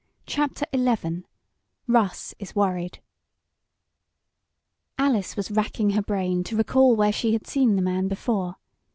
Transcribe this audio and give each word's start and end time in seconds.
CHAPTER 0.25 0.65
XI 0.73 1.21
RUSS 1.85 2.33
IS 2.39 2.55
WORRIED 2.55 2.97
Alice 4.97 5.35
was 5.35 5.51
racking 5.51 5.91
her 5.91 6.01
brain 6.01 6.43
to 6.45 6.57
recall 6.57 6.95
where 6.95 7.13
she 7.13 7.33
had 7.33 7.45
seen 7.45 7.75
the 7.75 7.83
man 7.83 8.07
before. 8.07 8.55